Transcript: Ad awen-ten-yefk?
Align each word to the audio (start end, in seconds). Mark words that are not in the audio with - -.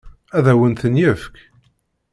Ad 0.37 0.45
awen-ten-yefk? 0.51 1.35